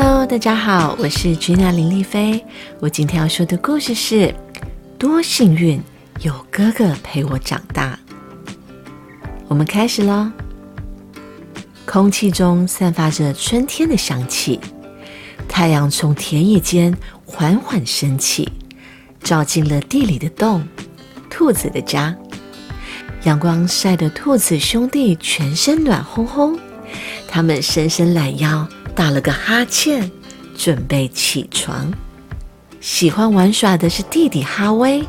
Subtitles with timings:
[0.00, 2.44] Hello，大家好，我是 Gina 林丽菲。
[2.78, 4.32] 我今天要说的故事是：
[4.96, 5.82] 多幸运
[6.20, 7.98] 有哥哥陪我长大。
[9.48, 10.30] 我们开始喽。
[11.84, 14.60] 空气中散发着春天的香气，
[15.48, 16.96] 太阳从田野间
[17.26, 18.48] 缓缓升起，
[19.24, 20.64] 照进了地里的洞——
[21.28, 22.16] 兔子的家。
[23.24, 26.56] 阳光晒得兔子兄弟全身暖烘烘，
[27.26, 28.64] 他们伸伸懒腰。
[28.98, 30.10] 打了个哈欠，
[30.56, 31.88] 准备起床。
[32.80, 35.04] 喜欢玩耍的是弟弟哈威，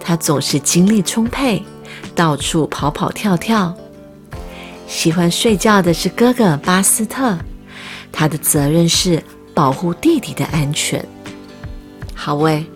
[0.00, 1.62] 他总是精力充沛，
[2.12, 3.72] 到处跑跑跳跳。
[4.88, 7.38] 喜欢睡觉的是哥哥巴斯特，
[8.10, 9.22] 他的责任是
[9.54, 11.06] 保护弟弟的安全。
[12.16, 12.66] 哈威，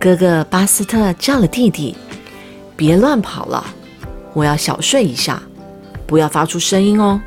[0.00, 1.96] 哥哥巴斯特叫了弟弟
[2.74, 3.64] ：“别乱跑了，
[4.32, 5.40] 我要小睡一下，
[6.08, 7.20] 不要发出声音哦。”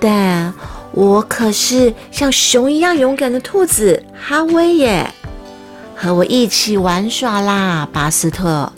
[0.00, 0.52] 但。
[0.94, 5.10] 我可是像熊一样勇敢的兔子哈威耶，
[5.96, 8.72] 和我一起玩耍啦，巴斯特。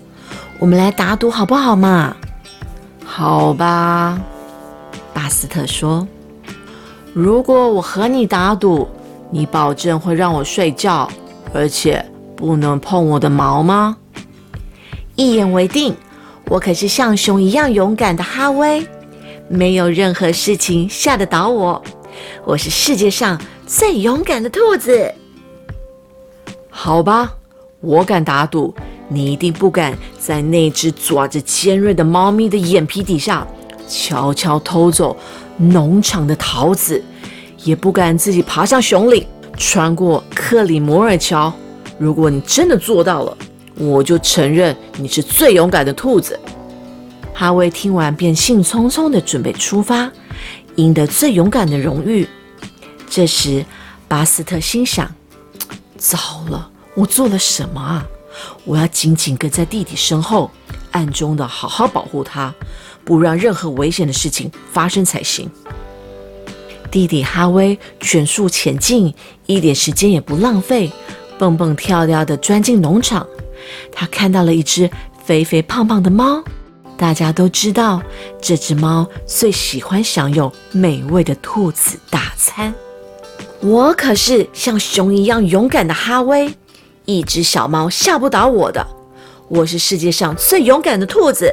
[0.59, 2.17] 我们来打赌好不好嘛？
[3.05, 4.19] 好吧，
[5.13, 6.09] 巴斯特说。
[7.13, 8.89] 如果我和你打赌，
[9.31, 11.07] 你保证会让我睡觉，
[11.53, 12.03] 而且
[12.35, 13.95] 不能碰我的毛吗？
[15.17, 15.95] 一言为定。
[16.49, 18.87] 我可是像熊一样勇敢的哈威，
[19.49, 21.83] 没有任何事情吓得倒我。
[22.45, 25.13] 我是世界上最勇敢的兔子。
[26.71, 27.35] 好吧，
[27.81, 28.75] 我敢打赌，
[29.09, 33.47] 你一定不敢在那只爪子尖锐的猫咪的眼皮底下
[33.89, 35.17] 悄悄偷走
[35.57, 37.03] 农场的桃子，
[37.65, 41.53] 也不敢自己爬上熊岭，穿过克里摩尔桥。
[41.99, 43.37] 如果你真的做到了，
[43.77, 46.39] 我就承认你是最勇敢的兔子。
[47.33, 50.11] 哈维听完，便兴冲冲地准备出发。
[50.77, 52.27] 赢得最勇敢的荣誉。
[53.09, 53.65] 这时，
[54.09, 55.13] 巴斯特心想
[55.99, 56.19] ：“糟
[56.49, 58.07] 了，我做了什么啊？
[58.65, 60.51] 我要紧紧跟在弟弟身后，
[60.91, 62.55] 暗中的好好保护他，
[63.05, 65.51] 不让任何危险的事情发生才行。”
[66.91, 69.13] 弟弟哈威全速前进，
[69.47, 70.91] 一点时间也不浪费，
[71.39, 73.27] 蹦蹦跳跳地钻进农场。
[73.93, 74.91] 他看到了一只
[75.25, 76.43] 肥肥胖胖的猫。
[76.97, 78.03] 大家都知道，
[78.41, 82.75] 这只猫最喜欢享有美味的兔子大餐。
[83.61, 86.53] 我可是像熊一样勇敢的哈威，
[87.05, 88.87] 一只小猫吓不倒我的。
[89.49, 91.53] 我是世界上最勇敢的兔子。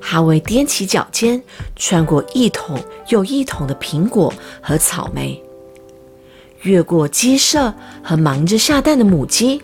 [0.00, 1.40] 哈威踮起脚尖，
[1.76, 5.40] 穿过一桶又一桶的苹果和草莓，
[6.62, 9.62] 越过鸡舍和忙着下蛋的母鸡。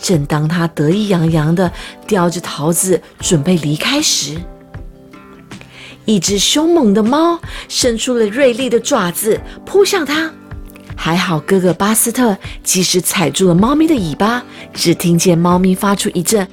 [0.00, 1.70] 正当他得意洋洋地
[2.06, 4.36] 叼着桃子准备离开时，
[6.04, 10.30] 一只凶猛的猫伸出了锐利的爪子扑向他。
[10.96, 16.46] 还好哥哥巴斯特及时踩住了猫咪的尾巴，只听见猫咪发出一阵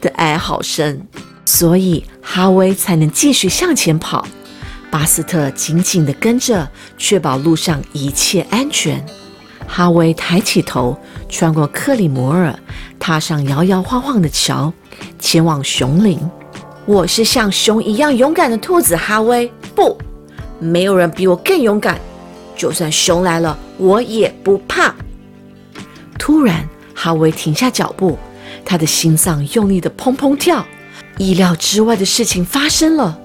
[0.00, 1.00] 的哀嚎声，
[1.44, 4.26] 所以哈威才能继续向前跑。
[4.90, 9.04] 巴斯特紧紧地跟着，确保路上一切安全。
[9.66, 10.96] 哈维抬起头，
[11.28, 12.58] 穿过克里摩尔，
[12.98, 14.72] 踏上摇摇晃晃的桥，
[15.18, 16.18] 前往熊岭。
[16.84, 19.96] 我是像熊一样勇敢的兔子哈维，不，
[20.58, 21.98] 没有人比我更勇敢。
[22.56, 24.94] 就算熊来了，我也不怕。
[26.18, 28.18] 突然，哈维停下脚步，
[28.64, 30.64] 他的心脏用力的砰砰跳。
[31.18, 33.18] 意料之外的事情发生了，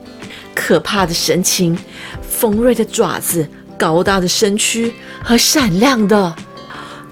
[0.55, 1.77] 可怕的神情，
[2.21, 3.49] 锋锐的爪子。
[3.77, 4.93] 高大的身躯
[5.23, 6.35] 和闪亮的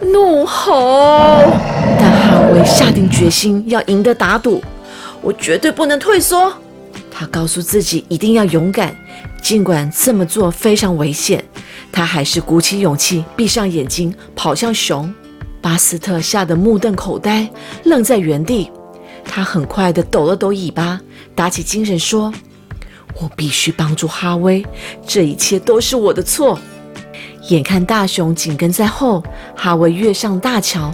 [0.01, 1.43] 怒吼，
[1.99, 4.61] 但哈维下定决心要赢得打赌，
[5.21, 6.51] 我绝对不能退缩。
[7.09, 8.93] 他告诉自己一定要勇敢，
[9.41, 11.43] 尽管这么做非常危险，
[11.91, 15.13] 他还是鼓起勇气，闭上眼睛跑向熊。
[15.61, 17.49] 巴斯特吓得目瞪口呆，
[17.85, 18.69] 愣在原地。
[19.23, 20.99] 他很快地抖了抖尾巴，
[21.33, 22.33] 打起精神说。
[23.21, 24.65] 我必须帮助哈威，
[25.07, 26.59] 这一切都是我的错。
[27.49, 29.23] 眼看大熊紧跟在后，
[29.55, 30.93] 哈威跃上大桥，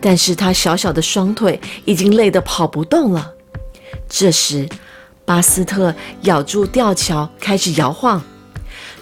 [0.00, 3.32] 但是他小小的双腿已经累得跑不动了。
[4.08, 4.68] 这时，
[5.24, 8.22] 巴斯特咬住吊桥，开始摇晃，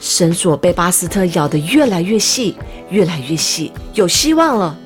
[0.01, 2.57] 绳索被巴斯特咬得越来越细，
[2.91, 4.77] 越来越细，有希望了。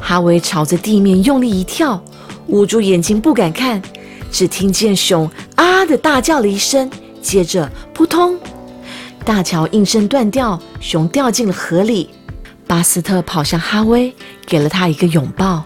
[0.00, 2.02] 哈维朝着地面用力一跳，
[2.46, 3.82] 捂住眼睛不敢看。
[4.36, 6.90] 只听见熊啊的大叫了一声，
[7.22, 8.38] 接着扑通，
[9.24, 12.10] 大桥应声断掉，熊掉进了河里。
[12.66, 15.64] 巴斯特跑向哈威，给了他一个拥抱。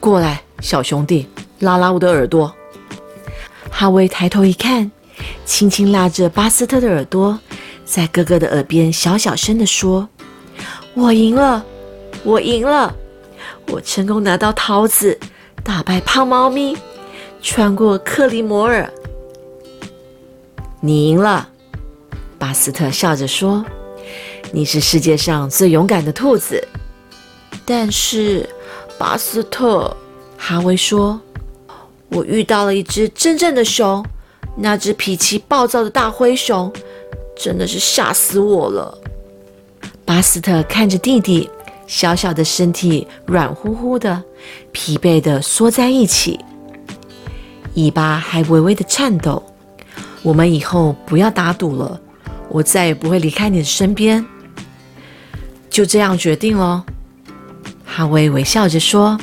[0.00, 1.26] 过来，小兄弟，
[1.60, 2.54] 拉拉我的耳朵。
[3.70, 4.90] 哈威抬头一看，
[5.46, 7.40] 轻轻拉着巴斯特的耳朵，
[7.86, 10.06] 在哥哥的耳边小小声的说
[10.92, 11.64] ：“我赢了，
[12.22, 12.94] 我赢了，
[13.68, 15.18] 我成功拿到桃子，
[15.62, 16.76] 打败胖猫咪，
[17.44, 18.90] 穿过克里摩尔。”
[20.80, 21.46] 你赢了，
[22.38, 23.64] 巴斯特笑着说
[24.50, 26.66] ：“你是世界上最勇敢的兔子。”
[27.66, 28.48] 但是，
[28.98, 29.94] 巴斯特，
[30.38, 31.20] 哈维说
[32.08, 34.04] ：“我遇到了一只真正的熊，
[34.56, 36.72] 那只脾气暴躁的大灰熊，
[37.36, 38.98] 真的是吓死我了。”
[40.04, 41.48] 巴斯特看着弟弟，
[41.86, 44.22] 小小的身体软乎乎的，
[44.72, 46.38] 疲惫的缩在一起，
[47.74, 49.42] 尾巴还微微的颤抖。
[50.22, 52.00] 我们以后不要打赌了，
[52.48, 54.24] 我再也不会离开你的身边。
[55.68, 56.82] 就这样决定喽。
[57.84, 59.18] 哈维微笑着说：“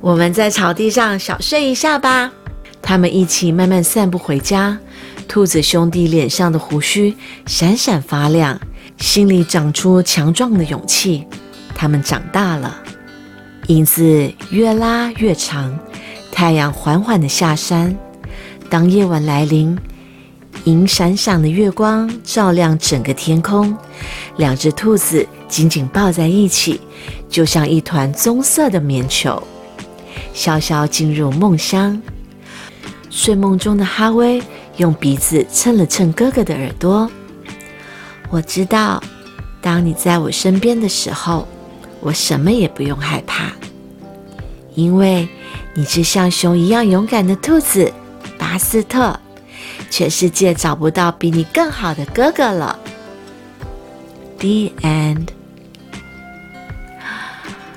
[0.00, 2.30] 我们在草地上小睡一下吧。”
[2.80, 4.78] 他们一起慢慢散步回家。
[5.26, 7.12] 兔子兄弟脸上的胡须
[7.46, 8.60] 闪闪发亮，
[8.98, 11.26] 心里长出强壮的勇气。
[11.74, 12.80] 他们长大了，
[13.66, 15.76] 影子越拉越长，
[16.36, 17.96] 太阳缓缓地下山。
[18.68, 19.74] 当夜晚来临。
[20.64, 23.74] 银闪闪的月光照亮整个天空，
[24.36, 26.80] 两只兔子紧紧抱在一起，
[27.28, 29.40] 就像一团棕色的棉球。
[30.34, 32.00] 潇潇进入梦乡，
[33.10, 34.42] 睡梦中的哈威
[34.76, 37.08] 用鼻子蹭了蹭哥哥的耳朵。
[38.28, 39.00] 我知道，
[39.62, 41.46] 当你在我身边的时候，
[42.00, 43.52] 我什么也不用害怕，
[44.74, 45.28] 因为
[45.78, 47.92] 你是像熊一样勇敢的兔子，
[48.38, 49.14] 巴斯特。
[49.90, 52.78] 全世界找不到比你更好的哥哥了。
[54.38, 55.28] The end。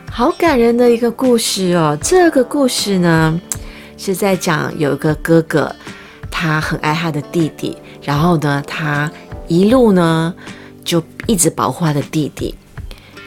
[0.09, 1.97] 好感人的一个故事哦！
[2.01, 3.37] 这个故事呢，
[3.97, 5.75] 是在讲有一个哥哥，
[6.31, 9.11] 他很爱他的弟弟，然后呢，他
[9.49, 10.33] 一路呢
[10.85, 12.55] 就一直保护他的弟弟，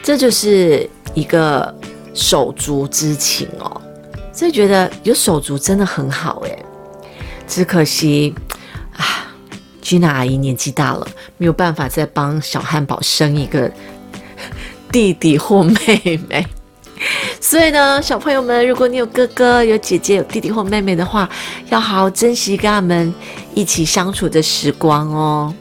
[0.01, 1.71] 这就是一个
[2.15, 3.79] 手足之情哦。
[4.33, 6.57] 所以觉得有手足真的很好哎，
[7.47, 8.33] 只可惜。
[8.97, 9.27] 啊，
[9.81, 11.07] 吉娜阿姨年纪大了，
[11.37, 13.71] 没有办法再帮小汉堡生一个
[14.91, 16.45] 弟弟或妹妹。
[17.41, 21.29] 所以呢，小朋友们，如果你有哥哥、有姐姐、有弟弟或妹妹的话，
[21.69, 23.13] 要好好珍惜跟他们
[23.53, 25.53] 一起相处的时光哦。